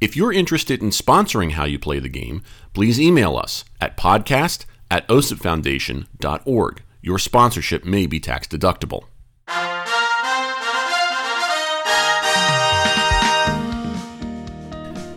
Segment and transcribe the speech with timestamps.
[0.00, 2.42] If you're interested in sponsoring How You Play the Game,
[2.72, 6.82] please email us at podcast at osipfoundation.org.
[7.02, 9.04] Your sponsorship may be tax deductible.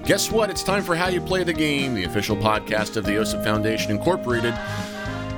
[0.03, 0.49] Guess what?
[0.49, 3.91] It's time for How You Play the Game, the official podcast of the OSIP Foundation
[3.91, 4.55] Incorporated.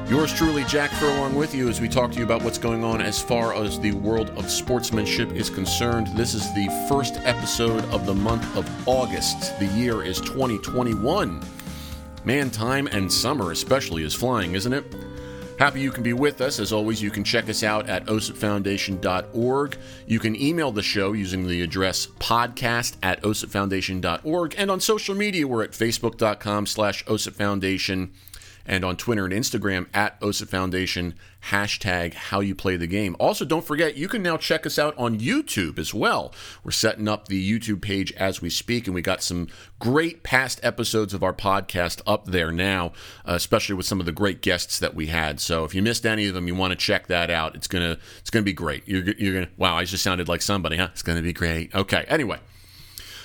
[0.09, 3.01] Yours truly, Jack Furlong, with you as we talk to you about what's going on
[3.01, 6.07] as far as the world of sportsmanship is concerned.
[6.07, 9.57] This is the first episode of the month of August.
[9.59, 11.41] The year is 2021.
[12.25, 14.93] Man, time and summer especially is flying, isn't it?
[15.57, 16.59] Happy you can be with us.
[16.59, 19.77] As always, you can check us out at osipfoundation.org.
[20.05, 24.55] You can email the show using the address podcast at osipfoundation.org.
[24.57, 28.09] And on social media, we're at facebook.com slash osipfoundation
[28.65, 31.15] and on Twitter and Instagram at OSA Foundation,
[31.49, 33.15] hashtag how you play the game.
[33.19, 36.33] Also, don't forget, you can now check us out on YouTube as well.
[36.63, 39.47] We're setting up the YouTube page as we speak, and we got some
[39.79, 42.93] great past episodes of our podcast up there now,
[43.27, 45.39] uh, especially with some of the great guests that we had.
[45.39, 47.55] So if you missed any of them, you want to check that out.
[47.55, 48.87] It's gonna it's gonna be great.
[48.87, 50.89] You're, you're gonna wow, I just sounded like somebody, huh?
[50.91, 51.75] It's gonna be great.
[51.75, 52.39] Okay, anyway.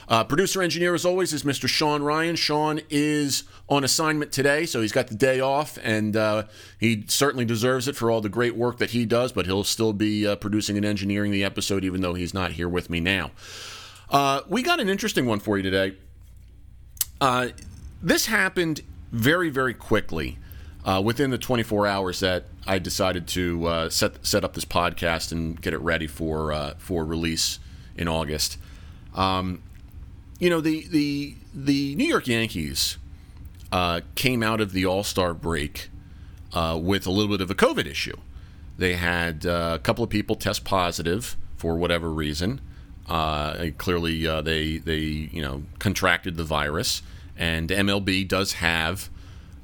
[0.09, 1.69] Uh, producer engineer, as always, is Mr.
[1.69, 2.35] Sean Ryan.
[2.35, 6.45] Sean is on assignment today, so he's got the day off, and uh,
[6.81, 9.93] he certainly deserves it for all the great work that he does, but he'll still
[9.93, 13.33] be uh, producing and engineering the episode, even though he's not here with me now.
[14.09, 15.95] Uh, we got an interesting one for you today.
[17.21, 17.49] Uh,
[18.03, 18.81] this happened
[19.13, 20.39] very, very quickly.
[20.85, 25.61] Uh, within the 24 hours that I decided to set set up this podcast and
[25.61, 27.59] get it ready for for release
[27.95, 28.57] in August,
[29.15, 29.61] um,
[30.39, 32.99] you know the the the New York Yankees
[33.73, 35.91] uh, came out of the All Star break
[36.53, 38.17] uh, with a little bit of a COVID issue.
[38.77, 42.61] They had uh, a couple of people test positive for whatever reason.
[43.09, 47.03] Uh, clearly, uh, they they you know contracted the virus,
[47.37, 49.09] and MLB does have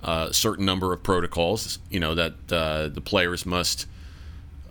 [0.03, 3.87] a certain number of protocols you know that uh, the players must.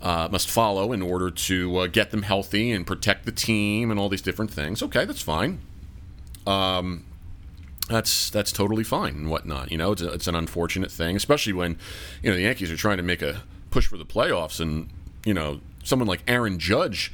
[0.02, 4.20] must follow in order to get them healthy and protect the team and all these
[4.20, 4.82] different things.
[4.82, 5.60] Okay, that's fine
[6.46, 7.04] um,
[7.88, 9.70] that's that's totally fine and whatnot.
[9.70, 11.78] You know, it's, a, it's an unfortunate thing, especially when
[12.22, 14.88] you know the Yankees are trying to make a push for the playoffs, and
[15.24, 17.12] you know someone like Aaron Judge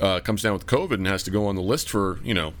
[0.00, 2.52] uh, comes down with COVID and has to go on the list for you know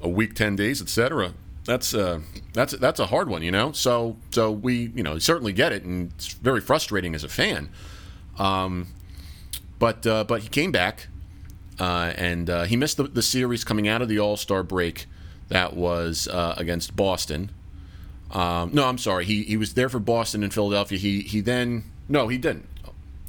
[0.00, 1.34] a week, ten days, etc.
[1.64, 2.20] That's uh,
[2.54, 3.72] that's that's a hard one, you know.
[3.72, 7.68] So so we you know certainly get it, and it's very frustrating as a fan.
[8.38, 8.86] Um,
[9.78, 11.08] but uh, but he came back,
[11.78, 15.06] uh, and uh, he missed the, the series coming out of the All Star break
[15.48, 17.50] that was uh, against Boston.
[18.30, 19.24] Um, no, I'm sorry.
[19.24, 20.98] He he was there for Boston and Philadelphia.
[20.98, 22.68] He he then no, he didn't.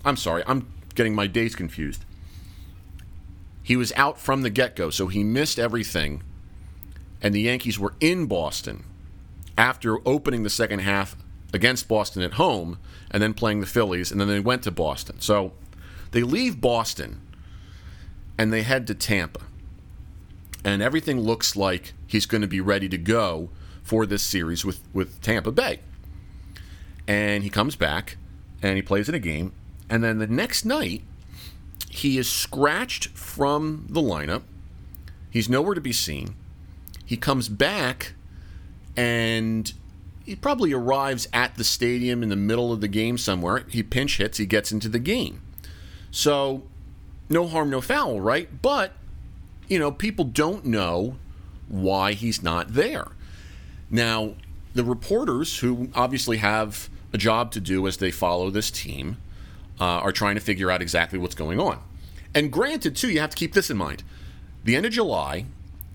[0.03, 0.43] I'm sorry.
[0.47, 2.05] I'm getting my days confused.
[3.63, 6.23] He was out from the get go, so he missed everything.
[7.21, 8.85] And the Yankees were in Boston
[9.57, 11.17] after opening the second half
[11.53, 12.79] against Boston at home
[13.11, 15.19] and then playing the Phillies, and then they went to Boston.
[15.19, 15.53] So
[16.11, 17.21] they leave Boston
[18.37, 19.41] and they head to Tampa
[20.63, 23.49] and everything looks like he's going to be ready to go
[23.83, 25.79] for this series with, with Tampa Bay.
[27.07, 28.17] And he comes back
[28.61, 29.53] and he plays in a game.
[29.89, 31.01] And then the next night,
[31.89, 34.43] he is scratched from the lineup.
[35.31, 36.35] He's nowhere to be seen.
[37.05, 38.13] He comes back
[38.95, 39.73] and
[40.25, 43.65] he probably arrives at the stadium in the middle of the game somewhere.
[43.69, 45.41] He pinch hits, he gets into the game.
[46.11, 46.63] So,
[47.29, 48.61] no harm, no foul, right?
[48.61, 48.93] But
[49.69, 51.15] you know, people don't know
[51.67, 53.07] why he's not there.
[53.89, 54.33] Now,
[54.73, 59.17] the reporters who obviously have a job to do as they follow this team
[59.79, 61.79] uh, are trying to figure out exactly what's going on.
[62.35, 64.03] And granted, too, you have to keep this in mind.
[64.63, 65.45] The end of July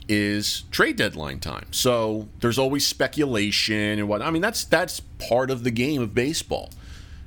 [0.08, 4.22] is trade deadline time, so there's always speculation and what.
[4.22, 6.70] I mean, that's that's part of the game of baseball,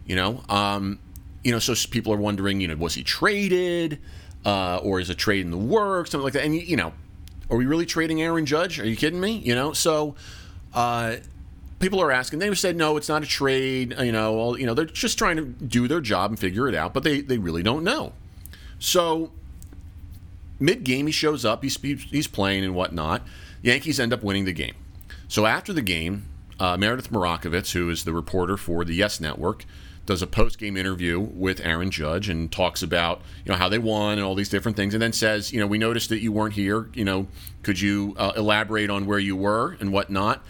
[0.06, 0.44] you know.
[0.50, 1.00] Um,
[1.44, 4.00] you know, so people are wondering, you know, was he traded?
[4.46, 6.46] Uh, or is a trade in the works, something like that.
[6.46, 6.94] And you know,
[7.50, 8.80] are we really trading Aaron Judge?
[8.80, 9.38] Are you kidding me?
[9.38, 10.16] You know, so
[10.74, 11.18] uh,
[11.80, 12.40] people are asking.
[12.40, 13.96] They said no, it's not a trade.
[14.00, 16.94] You know, you know, they're just trying to do their job and figure it out,
[16.94, 18.14] but they they really don't know.
[18.80, 19.32] So
[20.60, 21.64] mid game, he shows up.
[21.64, 23.24] He's he's playing and whatnot.
[23.62, 24.76] Yankees end up winning the game.
[25.28, 26.26] So after the game,
[26.60, 29.66] uh, Meredith Marakovits, who is the reporter for the Yes Network,
[30.06, 33.78] does a post game interview with Aaron Judge and talks about you know how they
[33.78, 36.32] won and all these different things, and then says, you know, we noticed that you
[36.32, 36.90] weren't here.
[36.94, 37.28] You know,
[37.62, 40.44] could you uh, elaborate on where you were and whatnot?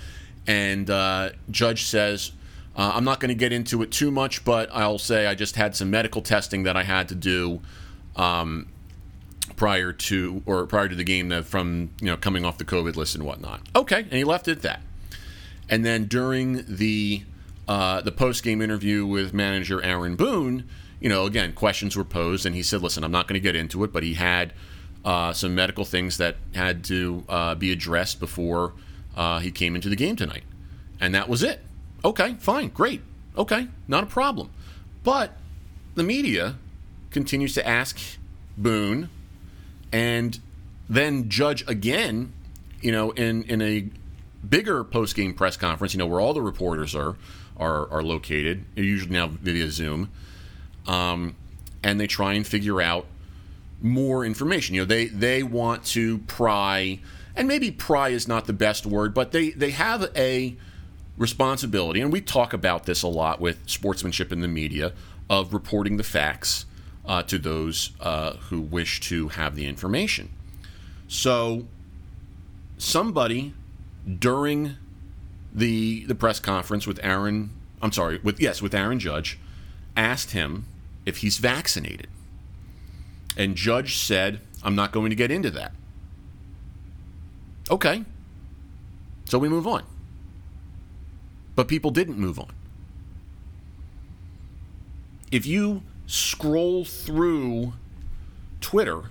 [0.45, 2.31] And uh, Judge says,
[2.77, 5.55] uh, I'm not going to get into it too much, but I'll say I just
[5.57, 7.61] had some medical testing that I had to do.
[8.15, 8.69] Um,
[9.55, 12.95] prior to or prior to the game that from you know coming off the COVID
[12.95, 13.61] list and whatnot.
[13.75, 14.81] Okay, and he left it at that.
[15.69, 17.23] And then during the
[17.67, 20.67] uh, the post game interview with manager Aaron Boone,
[20.99, 23.55] you know, again questions were posed, and he said, "Listen, I'm not going to get
[23.55, 24.53] into it," but he had
[25.03, 28.73] uh, some medical things that had to uh, be addressed before
[29.15, 30.43] uh, he came into the game tonight,
[30.99, 31.61] and that was it.
[32.05, 33.01] Okay, fine, great,
[33.37, 34.49] okay, not a problem.
[35.03, 35.33] But
[35.95, 36.55] the media
[37.11, 37.99] continues to ask
[38.57, 39.09] Boone
[39.91, 40.39] and
[40.89, 42.33] then judge again,
[42.81, 43.89] you know, in in a
[44.49, 47.15] bigger post game press conference, you know, where all the reporters are
[47.57, 50.09] are, are located, usually now via Zoom,
[50.85, 51.35] um,
[51.83, 53.05] and they try and figure out
[53.81, 54.75] more information.
[54.75, 56.99] You know, they they want to pry,
[57.35, 60.55] and maybe pry is not the best word, but they they have a
[61.17, 64.93] responsibility, and we talk about this a lot with sportsmanship in the media
[65.29, 66.65] of reporting the facts
[67.05, 70.29] uh, to those uh, who wish to have the information.
[71.07, 71.65] So,
[72.77, 73.53] somebody
[74.07, 74.75] during
[75.53, 77.51] the the press conference with Aaron,
[77.81, 79.39] I'm sorry, with yes, with Aaron Judge,
[79.95, 80.65] asked him
[81.05, 82.07] if he's vaccinated,
[83.35, 85.73] and Judge said, "I'm not going to get into that."
[87.69, 88.05] Okay,
[89.25, 89.83] so we move on.
[91.55, 92.51] But people didn't move on.
[95.31, 97.73] If you scroll through
[98.61, 99.09] Twitter,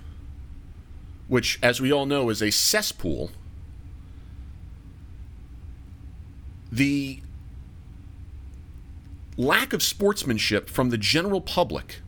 [1.27, 3.31] which, as we all know, is a cesspool,
[6.71, 7.21] the
[9.37, 11.99] lack of sportsmanship from the general public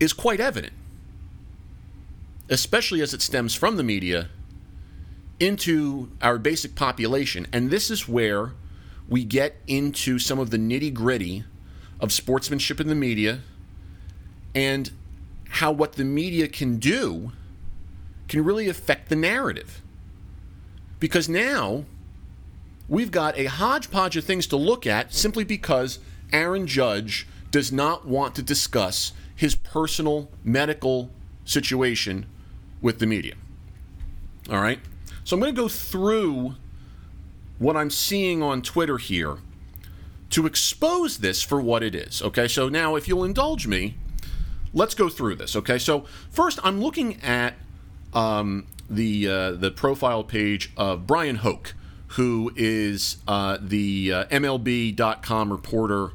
[0.00, 0.72] is quite evident,
[2.48, 4.28] especially as it stems from the media
[5.38, 7.46] into our basic population.
[7.52, 8.52] And this is where
[9.08, 11.44] we get into some of the nitty gritty
[12.00, 13.40] of sportsmanship in the media
[14.54, 14.90] and
[15.48, 17.32] how what the media can do
[18.28, 19.82] can really affect the narrative.
[21.00, 21.84] Because now
[22.88, 25.98] we've got a hodgepodge of things to look at simply because
[26.32, 31.10] Aaron Judge does not want to discuss his personal medical
[31.44, 32.26] situation
[32.80, 33.34] with the media.
[34.50, 34.80] All right?
[35.24, 36.56] So I'm going to go through
[37.58, 39.38] what I'm seeing on Twitter here
[40.30, 42.20] to expose this for what it is.
[42.20, 43.94] Okay, so now if you'll indulge me,
[44.72, 45.54] let's go through this.
[45.54, 47.54] Okay, so first I'm looking at
[48.12, 51.74] um, the uh, the profile page of Brian Hoch,
[52.14, 56.12] who is uh, the uh, MLB.com reporter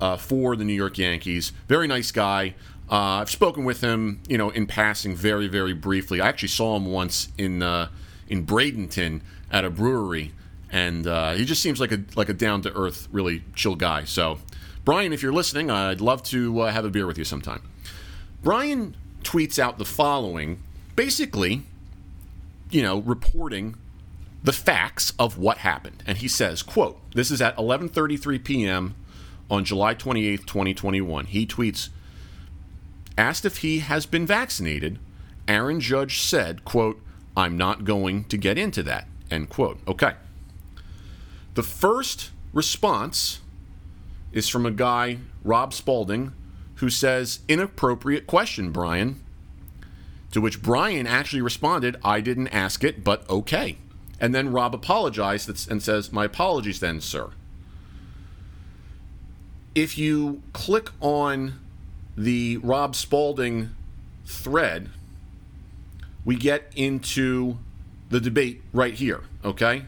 [0.00, 1.52] uh, for the New York Yankees.
[1.68, 2.54] Very nice guy.
[2.90, 6.20] Uh, I've spoken with him, you know, in passing, very, very briefly.
[6.20, 7.88] I actually saw him once in uh,
[8.28, 9.20] in Bradenton
[9.50, 10.32] at a brewery
[10.70, 14.04] and uh, he just seems like a like a down to earth, really chill guy.
[14.04, 14.38] So,
[14.84, 17.62] Brian, if you're listening, I'd love to have a beer with you sometime.
[18.42, 20.62] Brian tweets out the following,
[20.94, 21.62] basically,
[22.70, 23.76] you know, reporting
[24.42, 28.94] the facts of what happened, and he says, "quote This is at 11:33 p.m.
[29.50, 31.88] on July 28th, 2021." He tweets,
[33.18, 34.98] "Asked if he has been vaccinated,
[35.48, 37.00] Aaron Judge said, quote."
[37.36, 39.06] I'm not going to get into that.
[39.30, 39.78] End quote.
[39.86, 40.14] Okay.
[41.54, 43.40] The first response
[44.32, 46.32] is from a guy, Rob Spalding,
[46.76, 49.20] who says, Inappropriate question, Brian.
[50.32, 53.76] To which Brian actually responded, I didn't ask it, but okay.
[54.20, 57.30] And then Rob apologized and says, My apologies then, sir.
[59.74, 61.60] If you click on
[62.16, 63.70] the Rob Spalding
[64.24, 64.88] thread,
[66.24, 67.58] we get into
[68.08, 69.84] the debate right here, okay?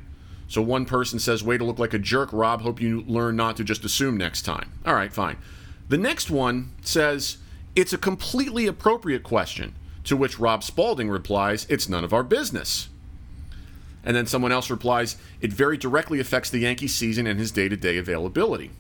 [0.47, 2.63] So one person says, Way to look like a jerk, Rob.
[2.63, 4.73] Hope you learn not to just assume next time.
[4.85, 5.39] All right, fine.
[5.89, 7.39] The next one says,
[7.75, 9.75] It's a completely appropriate question.
[10.05, 12.89] To which Rob Spalding replies, It's none of our business.
[14.05, 17.69] And then someone else replies, It very directly affects the Yankee season and his day
[17.69, 18.71] to day availability.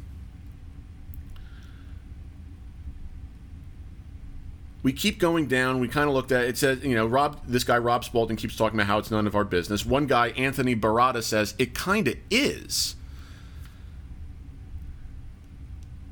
[4.83, 5.81] we keep going down.
[5.81, 6.57] We kind of looked at it.
[6.57, 9.35] Says you know Rob, this guy Rob Spalding keeps talking about how it's none of
[9.35, 9.85] our business.
[9.85, 12.97] One guy Anthony Barada says it kind of is.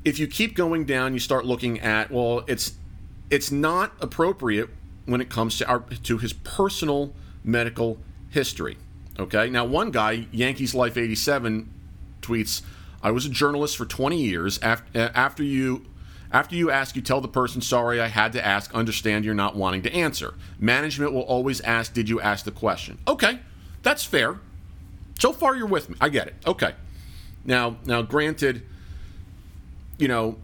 [0.05, 2.73] If you keep going down, you start looking at well, it's
[3.29, 4.69] it's not appropriate
[5.05, 7.97] when it comes to our to his personal medical
[8.29, 8.77] history.
[9.19, 9.49] Okay.
[9.49, 11.71] Now, one guy, Yankees Life 87,
[12.21, 12.61] tweets,
[13.01, 14.59] I was a journalist for 20 years.
[14.61, 15.85] After, uh, after you.
[16.29, 19.55] After you ask, you tell the person, sorry, I had to ask, understand you're not
[19.55, 20.33] wanting to answer.
[20.59, 22.97] Management will always ask, did you ask the question?
[23.07, 23.39] Okay,
[23.81, 24.37] that's fair.
[25.19, 25.95] So far, you're with me.
[26.01, 26.35] I get it.
[26.45, 26.73] Okay.
[27.45, 28.63] Now, now, granted,
[29.97, 30.37] you know,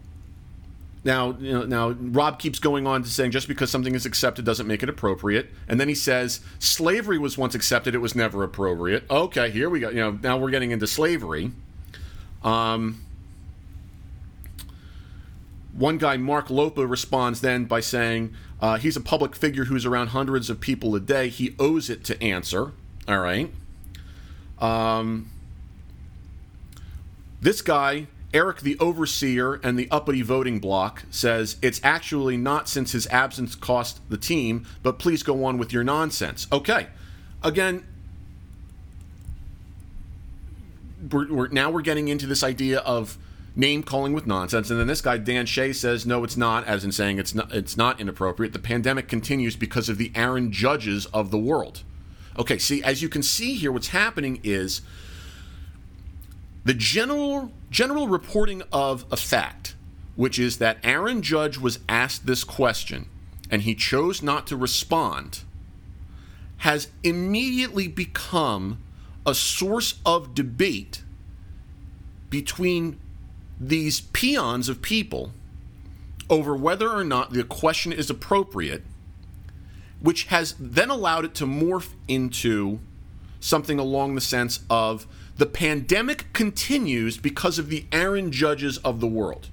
[1.04, 4.44] now, you know, now Rob keeps going on to saying just because something is accepted
[4.44, 8.42] doesn't make it appropriate, and then he says slavery was once accepted; it was never
[8.42, 9.04] appropriate.
[9.10, 9.90] Okay, here we go.
[9.90, 11.52] You know, now we're getting into slavery.
[12.42, 13.04] Um,
[15.72, 20.08] one guy, Mark Lopa, responds then by saying uh, he's a public figure who's around
[20.08, 21.28] hundreds of people a day.
[21.28, 22.72] He owes it to answer.
[23.06, 23.52] All right.
[24.58, 25.30] Um,
[27.42, 32.92] this guy, Eric the Overseer and the uppity voting block, says it's actually not since
[32.92, 36.48] his absence cost the team, but please go on with your nonsense.
[36.52, 36.88] Okay.
[37.42, 37.86] Again,
[41.10, 43.16] we're, we're, now we're getting into this idea of
[43.56, 46.84] name calling with nonsense, and then this guy Dan Shea says no, it's not, as
[46.84, 48.52] in saying it's not it's not inappropriate.
[48.52, 51.82] The pandemic continues because of the Aaron Judges of the world.
[52.36, 54.80] Okay, see, as you can see here, what's happening is
[56.64, 59.74] the general general reporting of a fact,
[60.16, 63.06] which is that Aaron Judge was asked this question
[63.50, 65.40] and he chose not to respond,
[66.58, 68.78] has immediately become
[69.26, 71.02] a source of debate
[72.30, 72.98] between
[73.60, 75.32] these peons of people
[76.30, 78.82] over whether or not the question is appropriate,
[80.00, 82.80] which has then allowed it to morph into
[83.40, 89.06] something along the sense of the pandemic continues because of the Aaron Judges of the
[89.06, 89.48] world.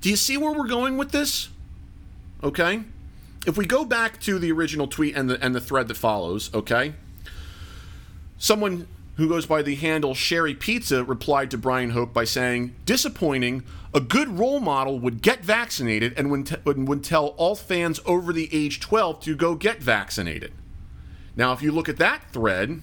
[0.00, 1.48] Do you see where we're going with this?
[2.42, 2.82] Okay?
[3.46, 6.52] If we go back to the original tweet and the and the thread that follows,
[6.54, 6.94] okay?
[8.38, 8.86] Someone
[9.16, 13.62] who goes by the handle Sherry Pizza replied to Brian Hoch by saying, "Disappointing.
[13.92, 18.32] A good role model would get vaccinated and would, t- would tell all fans over
[18.32, 20.52] the age 12 to go get vaccinated."
[21.36, 22.80] Now, if you look at that thread,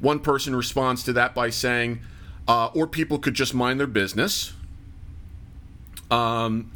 [0.00, 2.00] one person responds to that by saying,
[2.46, 4.52] uh, or people could just mind their business.
[6.10, 6.70] Um,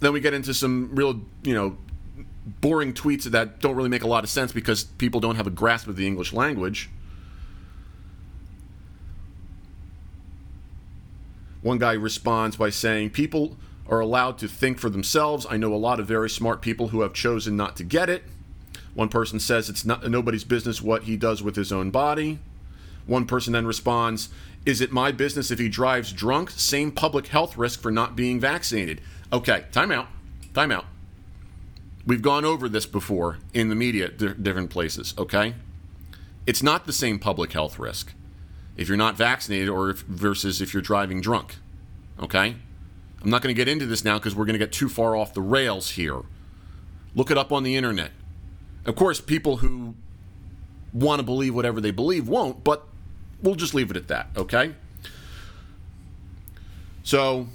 [0.00, 1.76] then we get into some real, you know,
[2.60, 5.50] boring tweets that don't really make a lot of sense because people don't have a
[5.50, 6.90] grasp of the English language.
[11.62, 13.56] One guy responds by saying, People
[13.88, 15.46] are allowed to think for themselves.
[15.48, 18.24] I know a lot of very smart people who have chosen not to get it.
[18.94, 22.38] One person says it's not nobody's business what he does with his own body.
[23.06, 24.28] One person then responds,
[24.64, 26.50] "Is it my business if he drives drunk?
[26.50, 29.00] Same public health risk for not being vaccinated."
[29.32, 30.08] Okay, time out.
[30.54, 30.86] Time out.
[32.06, 35.54] We've gone over this before in the media, different places, okay?
[36.46, 38.12] It's not the same public health risk
[38.76, 41.56] if you're not vaccinated or if, versus if you're driving drunk,
[42.20, 42.56] okay?
[43.22, 45.16] I'm not going to get into this now because we're going to get too far
[45.16, 46.20] off the rails here.
[47.14, 48.10] Look it up on the internet.
[48.86, 49.94] Of course, people who
[50.92, 52.86] want to believe whatever they believe won't, but
[53.42, 54.74] we'll just leave it at that, okay?
[57.02, 57.48] So,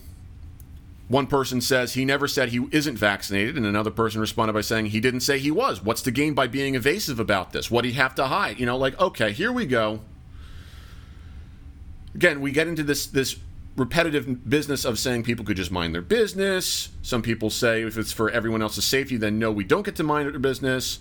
[1.08, 4.88] one person says he never said he isn't vaccinated, and another person responded by saying
[4.88, 5.84] he didn't say he was.
[5.84, 7.72] What's the gain by being evasive about this?
[7.72, 8.60] What do you have to hide?
[8.60, 10.02] You know, like, okay, here we go.
[12.14, 13.38] Again, we get into this this
[13.76, 16.90] repetitive business of saying people could just mind their business.
[17.02, 20.04] Some people say if it's for everyone else's safety, then no, we don't get to
[20.04, 21.00] mind their business.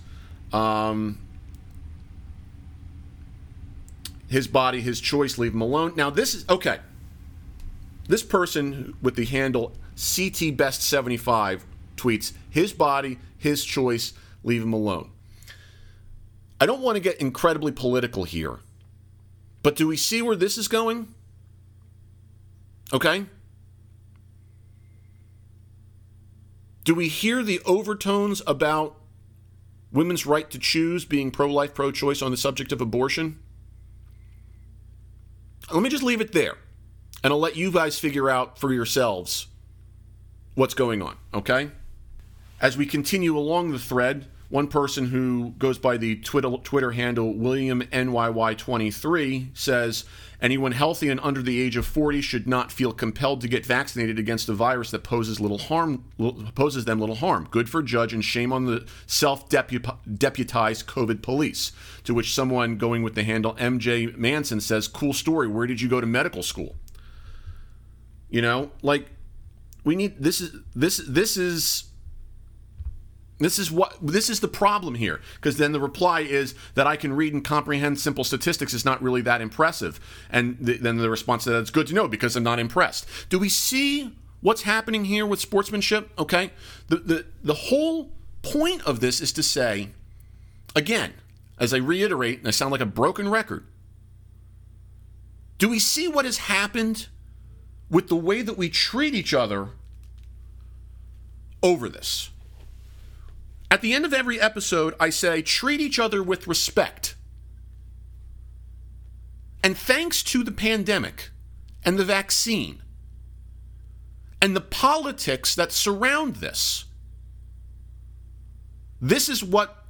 [0.52, 1.18] Um,
[4.28, 5.94] his body, his choice, leave him alone.
[5.96, 6.80] Now, this is okay.
[8.08, 14.12] This person with the handle CT Best 75 tweets his body, his choice,
[14.42, 15.10] leave him alone.
[16.60, 18.60] I don't want to get incredibly political here,
[19.62, 21.14] but do we see where this is going?
[22.92, 23.26] Okay?
[26.84, 28.97] Do we hear the overtones about
[29.92, 33.38] women's right to choose being pro life, pro choice on the subject of abortion?
[35.72, 36.56] Let me just leave it there.
[37.22, 39.48] And I'll let you guys figure out for yourselves
[40.54, 41.70] what's going on, okay?
[42.60, 47.82] As we continue along the thread, one person who goes by the Twitter, handle William
[47.82, 50.04] NYY23 says
[50.40, 54.18] anyone healthy and under the age of 40 should not feel compelled to get vaccinated
[54.18, 56.04] against a virus that poses little harm
[56.54, 57.46] poses them little harm.
[57.50, 61.72] Good for judge and shame on the self-deputized COVID police.
[62.04, 65.46] To which someone going with the handle MJ Manson says, "Cool story.
[65.46, 66.76] Where did you go to medical school?"
[68.30, 69.10] You know, like
[69.84, 71.87] we need this is this this is
[73.38, 76.96] This is what this is the problem here because then the reply is that I
[76.96, 81.08] can read and comprehend simple statistics is not really that impressive, and th- then the
[81.08, 83.06] response to that is good to know because I'm not impressed.
[83.28, 86.10] Do we see what's happening here with sportsmanship?
[86.18, 86.50] Okay,
[86.88, 88.10] the the the whole
[88.42, 89.90] point of this is to say,
[90.74, 91.14] again,
[91.60, 93.66] as I reiterate, and I sound like a broken record.
[95.58, 97.06] Do we see what has happened
[97.88, 99.70] with the way that we treat each other
[101.62, 102.30] over this?
[103.70, 107.16] At the end of every episode, I say treat each other with respect.
[109.62, 111.30] And thanks to the pandemic
[111.84, 112.82] and the vaccine
[114.40, 116.86] and the politics that surround this,
[119.00, 119.84] this is what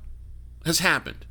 [0.64, 1.26] has happened.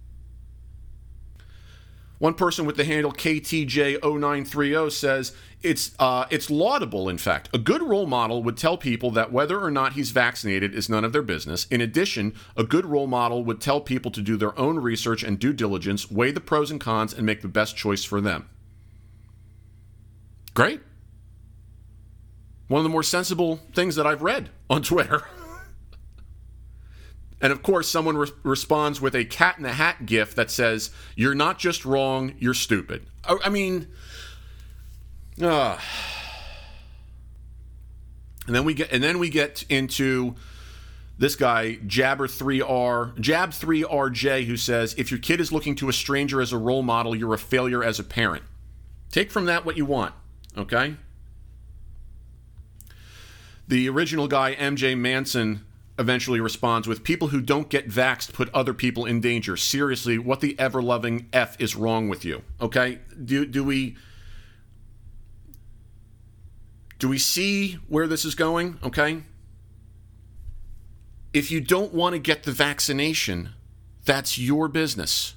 [2.20, 7.10] One person with the handle KTJ0930 says it's uh, it's laudable.
[7.10, 10.74] In fact, a good role model would tell people that whether or not he's vaccinated
[10.76, 11.66] is none of their business.
[11.68, 15.40] In addition, a good role model would tell people to do their own research and
[15.40, 18.48] due diligence, weigh the pros and cons, and make the best choice for them.
[20.54, 20.82] Great.
[22.68, 25.24] One of the more sensible things that I've read on Twitter.
[27.40, 30.90] And of course, someone re- responds with a cat in the hat gif that says,
[31.16, 33.08] You're not just wrong, you're stupid.
[33.24, 33.88] I, I mean,
[35.42, 35.78] uh,
[38.46, 40.36] and then we get and then we get into
[41.18, 46.54] this guy Jabber3R Jab3RJ who says if your kid is looking to a stranger as
[46.54, 48.44] a role model, you're a failure as a parent.
[49.12, 50.14] Take from that what you want,
[50.58, 50.96] okay?
[53.68, 55.66] The original guy MJ Manson
[56.00, 59.58] eventually responds with people who don't get vaxxed put other people in danger.
[59.58, 62.44] Seriously, what the ever loving F is wrong with you?
[62.62, 63.00] Okay?
[63.24, 63.98] Do, do we.
[67.00, 68.80] Do we see where this is going?
[68.84, 69.24] Okay?
[71.34, 73.50] If you don't want to get the vaccination,
[74.06, 75.36] that's your business.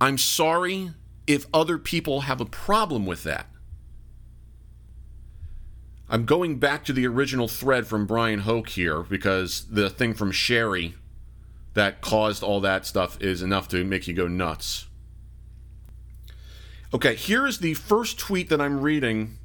[0.00, 0.92] I'm sorry
[1.26, 3.46] if other people have a problem with that.
[6.08, 10.32] I'm going back to the original thread from Brian Hoch here because the thing from
[10.32, 10.94] Sherry
[11.74, 14.86] that caused all that stuff is enough to make you go nuts.
[16.92, 19.38] Okay, here is the first tweet that I'm reading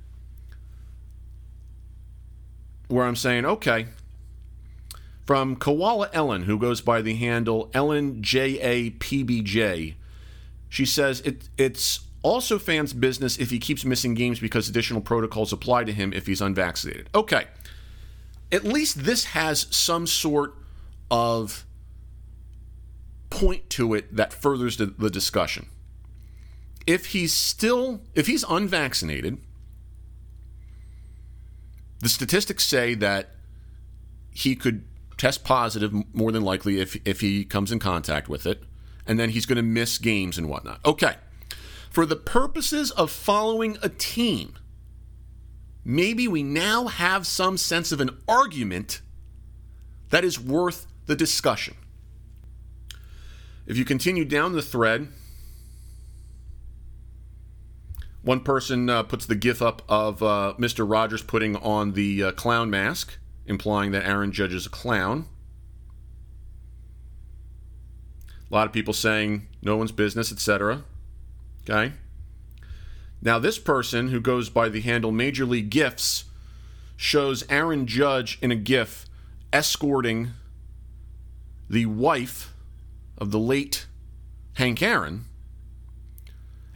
[2.88, 3.88] where I'm saying, okay,
[5.26, 9.96] from Koala Ellen, who goes by the handle Ellen JAPBJ.
[10.70, 15.54] She says it, it's also, fans' business if he keeps missing games because additional protocols
[15.54, 17.08] apply to him if he's unvaccinated.
[17.14, 17.46] Okay.
[18.52, 20.56] At least this has some sort
[21.12, 21.66] of
[23.30, 25.68] point to it that furthers the, the discussion.
[26.88, 29.38] If he's still, if he's unvaccinated,
[32.00, 33.32] the statistics say that
[34.32, 34.86] he could
[35.18, 38.64] test positive more than likely if, if he comes in contact with it,
[39.08, 40.80] and then he's going to miss games and whatnot.
[40.86, 41.16] Okay
[41.96, 44.56] for the purposes of following a team,
[45.86, 49.00] maybe we now have some sense of an argument
[50.10, 51.74] that is worth the discussion.
[53.66, 55.08] If you continue down the thread,
[58.26, 60.90] one person uh, puts the gif up of uh, Mr.
[60.90, 65.28] Rogers putting on the uh, clown mask, implying that Aaron Judge is a clown.
[68.50, 70.84] A lot of people saying no one's business, etc.
[71.70, 71.94] Okay.
[73.22, 76.26] Now, this person who goes by the handle Major League Gifts
[76.98, 79.06] shows Aaron Judge in a GIF
[79.54, 80.32] escorting
[81.70, 82.56] the wife
[83.20, 83.86] of the late
[84.56, 85.26] Hank Aaron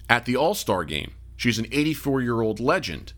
[0.07, 1.11] at the All Star game.
[1.39, 3.13] She's an 84 year old legend.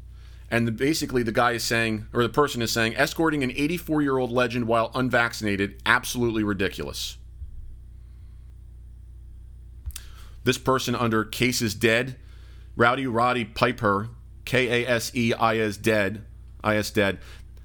[0.52, 4.04] And the, basically, the guy is saying, or the person is saying, escorting an 84
[4.04, 7.18] year old legend while unvaccinated, absolutely ridiculous.
[10.44, 12.16] This person under Case is Dead,
[12.76, 14.10] Rowdy Roddy Piper,
[14.46, 16.24] K A S E I S Dead,
[16.64, 17.18] I S Dead.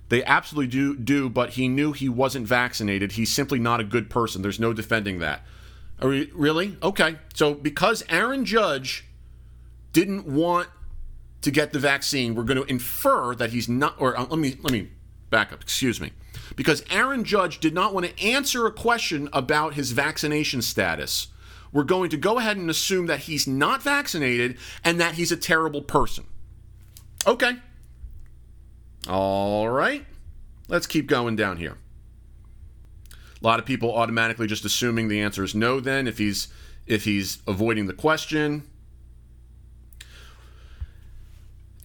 [0.09, 3.12] They absolutely do do, but he knew he wasn't vaccinated.
[3.12, 4.40] He's simply not a good person.
[4.40, 5.42] There's no defending that.
[6.01, 6.79] Are we, really?
[6.83, 7.16] Okay.
[7.35, 9.06] So because Aaron Judge
[9.96, 10.68] didn't want
[11.40, 13.94] to get the vaccine, we're going to infer that he's not.
[13.98, 14.90] Or uh, let me let me
[15.30, 15.62] back up.
[15.62, 16.12] Excuse me.
[16.54, 21.28] Because Aaron Judge did not want to answer a question about his vaccination status
[21.72, 25.37] we're going to go ahead and assume that he's not vaccinated and that he's a
[25.37, 26.24] terrible person.
[27.26, 27.52] Okay.
[29.09, 30.06] All right.
[30.68, 31.76] Let's keep going down here.
[33.12, 36.48] A lot of people automatically just assuming the answer is no then if he's
[36.87, 38.62] if he's avoiding the question.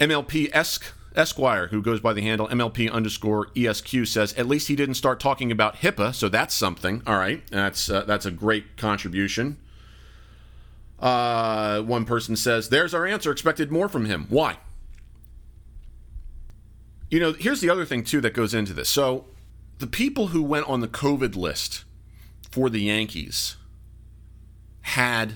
[0.02, 4.76] MLP esque Esquire, who goes by the handle MLP underscore ESQ, says at least he
[4.76, 7.04] didn't start talking about HIPAA, so that's something.
[7.06, 9.58] All right, that's uh, that's a great contribution.
[11.00, 13.32] Uh, one person says, "There's our answer.
[13.32, 14.26] Expected more from him.
[14.30, 14.58] Why?"
[17.10, 18.90] You know, here's the other thing too that goes into this.
[18.90, 19.26] So,
[19.80, 21.84] the people who went on the COVID list
[22.50, 23.58] for the Yankees
[24.82, 25.36] had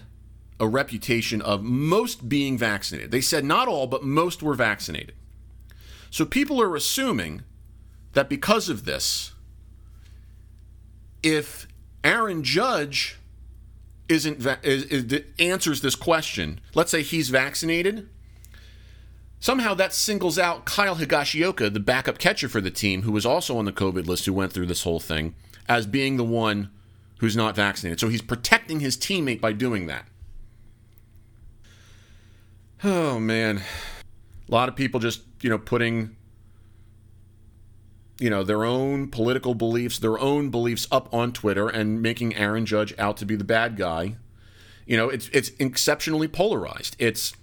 [0.59, 3.11] a reputation of most being vaccinated.
[3.11, 5.13] They said not all, but most were vaccinated.
[6.09, 7.43] So people are assuming
[8.13, 9.33] that because of this,
[11.21, 11.67] if
[12.03, 13.17] Aaron Judge
[14.07, 18.07] isn't is, is, answers this question, let's say he's vaccinated,
[19.39, 23.57] somehow that singles out Kyle Higashioka, the backup catcher for the team, who was also
[23.57, 25.35] on the COVID list, who went through this whole thing,
[25.67, 26.69] as being the one
[27.19, 27.99] who's not vaccinated.
[27.99, 30.05] So he's protecting his teammate by doing that.
[32.87, 33.63] Oh man,
[34.47, 36.15] a lot of people just you know putting
[38.19, 42.63] you know their own political beliefs, their own beliefs up on Twitter and making Aaron
[42.63, 44.17] Judge out to be the bad guy.
[44.85, 46.95] You know, it's it's exceptionally polarized.
[46.99, 47.33] It's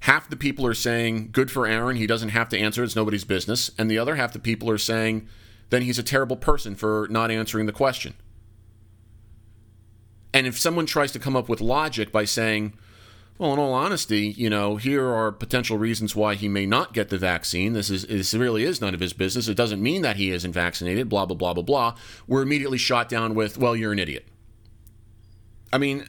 [0.00, 3.24] half the people are saying good for Aaron, he doesn't have to answer, it's nobody's
[3.24, 5.26] business, and the other half the people are saying
[5.70, 8.14] then he's a terrible person for not answering the question.
[10.32, 12.74] And if someone tries to come up with logic by saying,
[13.40, 17.08] well, in all honesty, you know, here are potential reasons why he may not get
[17.08, 17.72] the vaccine.
[17.72, 19.48] This is this really is none of his business.
[19.48, 21.08] It doesn't mean that he isn't vaccinated.
[21.08, 21.96] Blah blah blah blah blah.
[22.26, 24.28] We're immediately shot down with, well, you're an idiot.
[25.72, 26.04] I mean,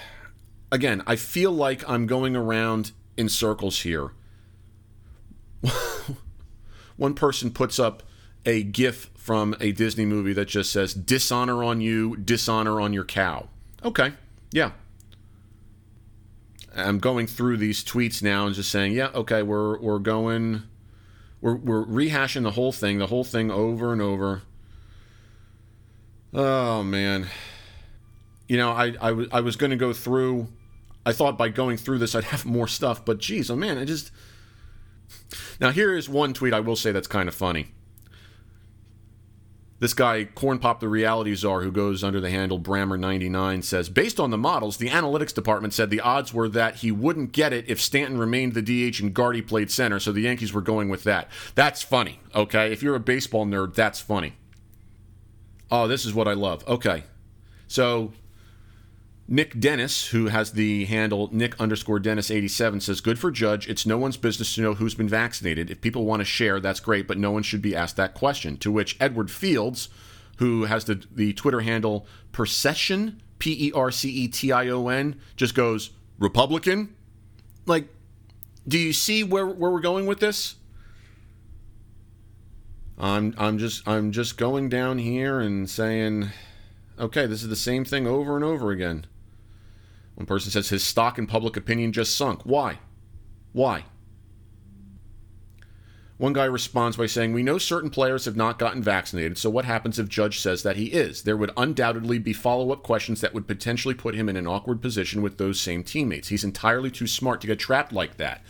[0.70, 4.10] again, I feel like I'm going around in circles here.
[6.98, 8.02] One person puts up
[8.44, 13.06] a GIF from a Disney movie that just says "dishonor on you, dishonor on your
[13.06, 13.48] cow."
[13.82, 14.12] Okay,
[14.52, 14.72] yeah,
[16.78, 20.62] I'm going through these tweets now and just saying, yeah, okay, we're we're going,
[21.40, 24.42] we're we're rehashing the whole thing, the whole thing over and over.
[26.34, 27.28] Oh man,
[28.48, 30.48] you know, I I, w- I was going to go through.
[31.06, 33.84] I thought by going through this I'd have more stuff, but geez, oh man, I
[33.84, 34.10] just.
[35.60, 37.68] Now here is one tweet I will say that's kind of funny
[39.80, 44.18] this guy, Corn Pop the Reality Czar, who goes under the handle Brammer99, says Based
[44.18, 47.64] on the models, the analytics department said the odds were that he wouldn't get it
[47.68, 51.04] if Stanton remained the DH and Gardy played center, so the Yankees were going with
[51.04, 51.28] that.
[51.54, 52.72] That's funny, okay?
[52.72, 54.34] If you're a baseball nerd, that's funny.
[55.70, 56.66] Oh, this is what I love.
[56.66, 57.04] Okay.
[57.66, 58.12] So
[59.30, 63.68] Nick Dennis, who has the handle Nick underscore Dennis 87, says, Good for Judge.
[63.68, 65.70] It's no one's business to know who's been vaccinated.
[65.70, 68.56] If people want to share, that's great, but no one should be asked that question.
[68.58, 69.90] To which Edward Fields,
[70.38, 74.88] who has the, the Twitter handle Percession, P E R C E T I O
[74.88, 76.94] N, just goes, Republican?
[77.66, 77.88] Like,
[78.66, 80.54] do you see where, where we're going with this?
[82.98, 86.30] I'm I'm just I'm just going down here and saying,
[86.98, 89.06] okay, this is the same thing over and over again.
[90.28, 92.42] Person says his stock in public opinion just sunk.
[92.44, 92.78] Why?
[93.52, 93.84] Why?
[96.18, 99.64] One guy responds by saying, We know certain players have not gotten vaccinated, so what
[99.64, 101.22] happens if Judge says that he is?
[101.22, 104.82] There would undoubtedly be follow up questions that would potentially put him in an awkward
[104.82, 106.28] position with those same teammates.
[106.28, 108.42] He's entirely too smart to get trapped like that.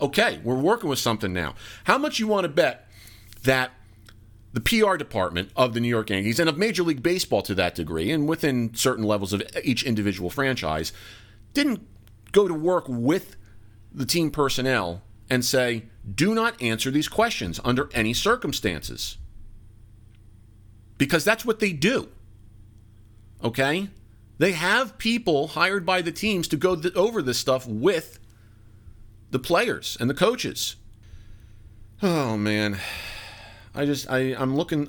[0.00, 1.54] Okay, we're working with something now.
[1.84, 2.88] How much you want to bet
[3.44, 3.70] that
[4.52, 7.74] the PR department of the New York Yankees and of Major League Baseball to that
[7.74, 10.92] degree, and within certain levels of each individual franchise,
[11.54, 11.86] didn't
[12.32, 13.36] go to work with
[13.92, 19.16] the team personnel and say, do not answer these questions under any circumstances.
[20.98, 22.08] Because that's what they do.
[23.42, 23.88] Okay?
[24.38, 28.18] They have people hired by the teams to go th- over this stuff with
[29.30, 30.76] the players and the coaches.
[32.02, 32.78] Oh, man.
[33.74, 34.88] I just I I'm looking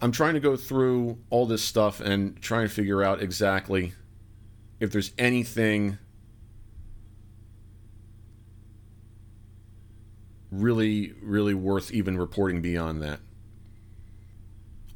[0.00, 3.92] I'm trying to go through all this stuff and trying to figure out exactly
[4.80, 5.98] if there's anything
[10.50, 13.18] really really worth even reporting beyond that.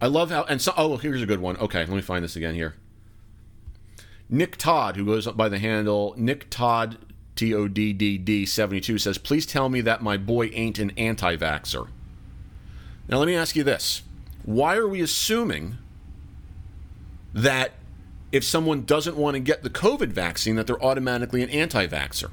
[0.00, 1.56] I love how and so oh here's a good one.
[1.56, 2.74] Okay, let me find this again here.
[4.28, 6.98] Nick Todd, who goes up by the handle Nick Todd
[7.34, 10.90] T O D D D 72 says, "Please tell me that my boy ain't an
[10.96, 11.88] anti-vaxer."
[13.08, 14.02] Now, let me ask you this
[14.44, 15.78] why are we assuming
[17.34, 17.72] that
[18.30, 22.30] if someone doesn't want to get the COVID vaccine, that they're automatically an anti vaxxer?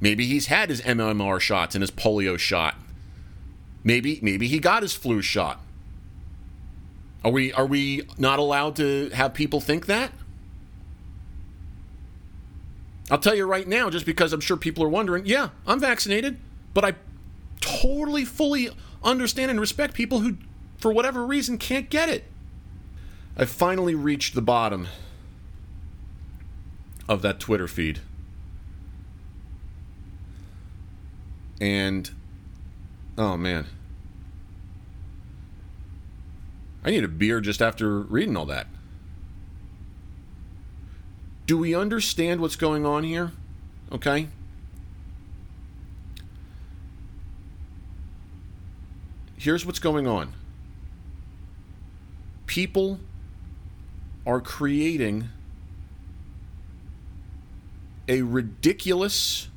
[0.00, 2.76] Maybe he's had his MMR shots and his polio shot.
[3.82, 5.60] Maybe maybe he got his flu shot.
[7.24, 10.12] Are we are we not allowed to have people think that?
[13.10, 16.38] I'll tell you right now, just because I'm sure people are wondering, yeah, I'm vaccinated,
[16.74, 16.94] but I
[17.60, 18.68] totally, fully
[19.02, 20.36] understand and respect people who,
[20.76, 22.24] for whatever reason, can't get it.
[23.40, 24.88] I've finally reached the bottom
[27.08, 28.00] of that Twitter feed.
[31.60, 32.10] And,
[33.16, 33.66] oh man.
[36.84, 38.66] I need a beer just after reading all that.
[41.46, 43.32] Do we understand what's going on here?
[43.92, 44.28] Okay.
[49.36, 50.34] Here's what's going on
[52.46, 52.98] people
[54.28, 55.30] are creating
[58.06, 59.48] a ridiculous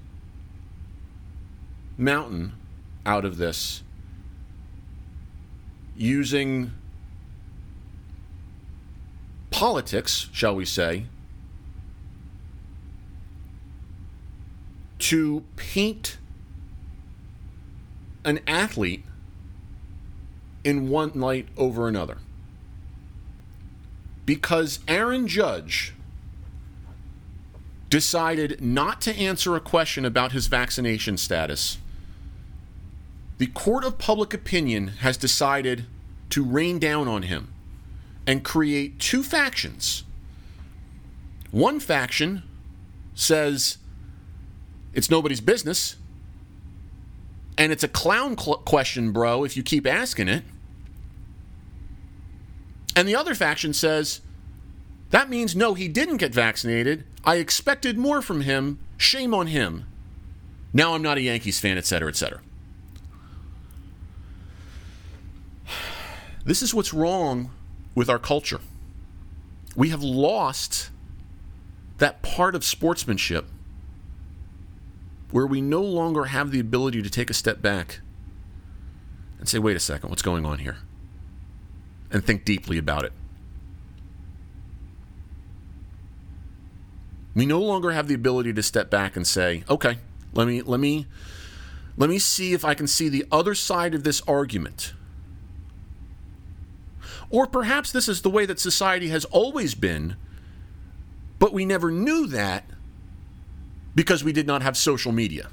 [1.98, 2.54] mountain
[3.06, 3.84] out of this
[5.98, 6.72] using
[9.50, 11.06] politics, shall we say,
[15.00, 16.18] to paint
[18.24, 19.04] an athlete
[20.64, 22.20] in one light over another.
[24.32, 25.92] Because Aaron Judge
[27.90, 31.80] decided not to answer a question about his vaccination status,
[33.40, 35.84] the court of public opinion has decided
[36.30, 37.54] to rain down on him
[38.26, 40.06] and create two factions.
[41.52, 42.44] One faction
[43.14, 43.80] says
[44.94, 45.98] it's nobody's business.
[47.58, 50.46] And it's a clown cl- question, bro, if you keep asking it.
[52.96, 54.22] And the other faction says
[55.12, 57.06] that means no, he didn't get vaccinated.
[57.24, 58.80] I expected more from him.
[58.98, 59.86] Shame on him.
[60.74, 62.42] Now I'm not a Yankees fan, etc., etc.
[66.44, 67.52] This is what's wrong
[67.94, 68.62] with our culture.
[69.76, 70.90] We have lost
[72.00, 73.46] that part of sportsmanship
[75.30, 78.00] where we no longer have the ability to take a step back
[79.38, 80.78] and say, wait a second, what's going on here?
[82.12, 83.14] And think deeply about it.
[87.34, 89.98] We no longer have the ability to step back and say, okay,
[90.34, 91.08] let me let me
[91.96, 94.94] let me see if I can see the other side of this argument.
[97.30, 100.18] Or perhaps this is the way that society has always been,
[101.40, 102.66] but we never knew that
[103.96, 105.48] because we did not have social media.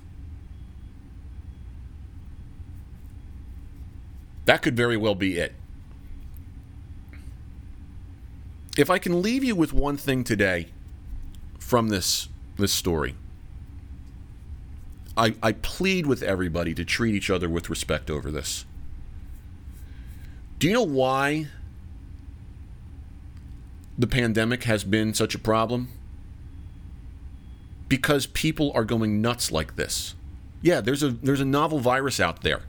[4.47, 5.55] That could very well be it.
[8.79, 10.69] If I can leave you with one thing today
[11.59, 13.15] from this this story,
[15.17, 18.65] I, I plead with everybody to treat each other with respect over this.
[20.59, 21.49] Do you know why
[23.99, 25.89] the pandemic has been such a problem?
[27.89, 30.15] because people are going nuts like this.
[30.61, 32.63] Yeah, there's a there's a novel virus out there.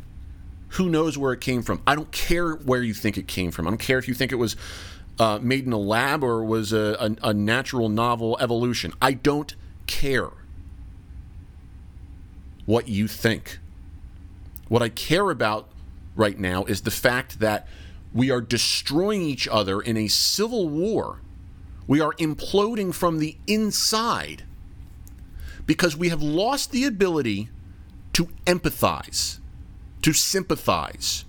[0.73, 1.81] Who knows where it came from?
[1.87, 3.67] I don't care where you think it came from.
[3.67, 4.55] I don't care if you think it was
[5.19, 8.93] uh, made in a lab or was a, a, a natural novel evolution.
[9.01, 9.53] I don't
[9.85, 10.29] care
[12.65, 13.59] what you think.
[14.69, 15.67] What I care about
[16.15, 17.67] right now is the fact that
[18.13, 21.19] we are destroying each other in a civil war.
[21.87, 24.43] We are imploding from the inside
[25.65, 27.49] because we have lost the ability
[28.13, 29.39] to empathize,
[30.01, 31.25] to sympathize,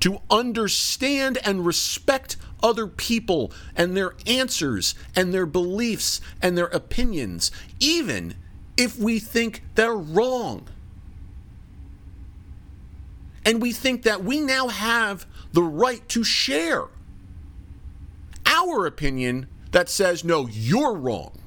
[0.00, 7.50] to understand and respect other people and their answers and their beliefs and their opinions,
[7.80, 8.34] even
[8.76, 10.66] if we think they're wrong.
[13.44, 16.86] And we think that we now have the right to share
[18.44, 21.38] our opinion that says, no, you're wrong.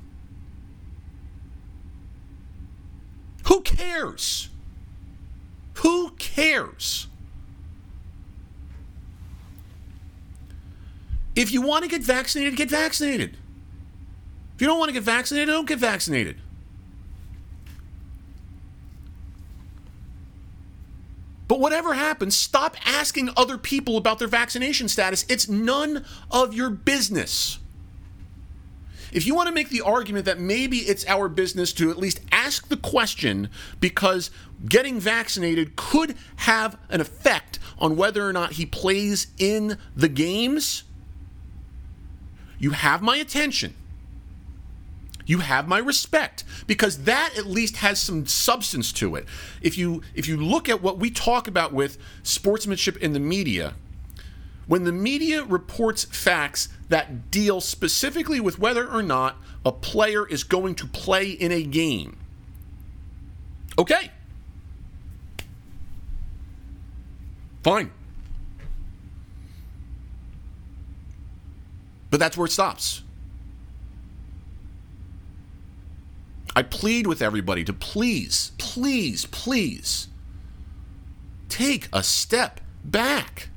[3.47, 4.49] Who cares?
[5.75, 7.08] Who cares?
[11.39, 13.37] If you want to get vaccinated, get vaccinated.
[14.55, 16.35] If you don't want to get vaccinated, don't get vaccinated.
[21.47, 25.25] But whatever happens, stop asking other people about their vaccination status.
[25.29, 27.59] It's none of your business.
[29.13, 32.19] If you want to make the argument that maybe it's our business to at least
[32.33, 33.49] ask the question
[33.79, 34.29] because
[34.67, 40.83] getting vaccinated could have an effect on whether or not he plays in the games,
[42.59, 43.73] you have my attention.
[45.25, 49.25] You have my respect because that at least has some substance to it.
[49.61, 53.75] If you if you look at what we talk about with sportsmanship in the media,
[54.65, 60.43] when the media reports facts that deal specifically with whether or not a player is
[60.43, 62.17] going to play in a game.
[63.77, 64.11] Okay.
[67.63, 67.91] Fine.
[72.09, 73.03] But that's where it stops.
[76.55, 80.07] I plead with everybody to please, please, please
[81.47, 83.49] take a step back.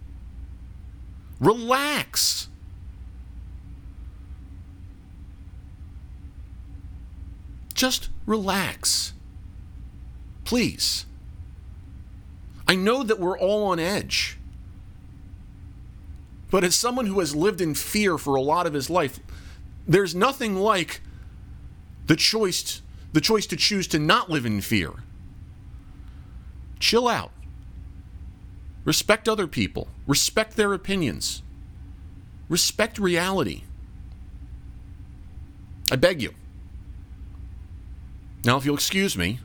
[1.41, 2.49] Relax.
[7.75, 9.15] Just relax.
[10.45, 11.07] Please.
[12.69, 14.38] I know that we're all on edge.
[16.53, 19.19] But as someone who has lived in fear for a lot of his life,
[19.88, 21.01] there's nothing like
[22.07, 22.83] the choice
[23.15, 24.93] the choice to choose to not live in fear.
[26.79, 27.31] Chill out.
[28.85, 29.88] Respect other people.
[30.07, 31.43] Respect their opinions.
[32.49, 33.62] Respect reality.
[35.91, 36.33] I beg you.
[38.45, 39.41] Now, if you'll excuse me,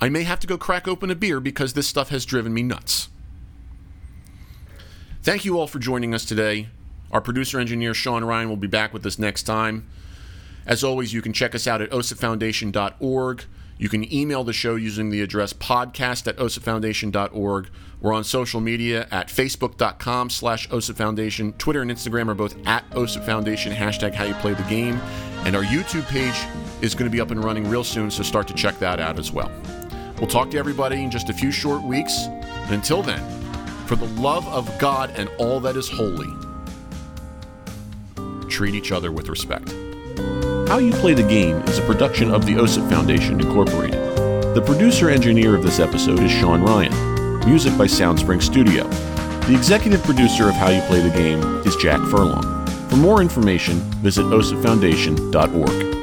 [0.00, 2.62] I may have to go crack open a beer because this stuff has driven me
[2.62, 3.08] nuts.
[5.22, 6.68] Thank you all for joining us today.
[7.10, 9.86] Our producer engineer Sean Ryan will be back with us next time.
[10.66, 13.44] As always, you can check us out at osafoundation.org.
[13.78, 17.70] You can email the show using the address podcast at osafoundation.org.
[18.00, 21.56] We're on social media at facebook.com slash osipfoundation.
[21.58, 24.96] Twitter and Instagram are both at osafoundation, hashtag how you play the game.
[25.44, 26.34] And our YouTube page
[26.82, 29.18] is going to be up and running real soon, so start to check that out
[29.18, 29.50] as well.
[30.18, 32.26] We'll talk to everybody in just a few short weeks.
[32.70, 33.20] Until then,
[33.88, 36.28] for the love of God and all that is holy,
[38.50, 39.74] treat each other with respect.
[40.68, 43.98] How You Play the Game is a production of the OSIP Foundation, Incorporated.
[44.54, 46.92] The producer engineer of this episode is Sean Ryan.
[47.46, 48.84] Music by Soundspring Studio.
[49.46, 52.66] The executive producer of How You Play the Game is Jack Furlong.
[52.90, 55.97] For more information, visit osipfoundation.org.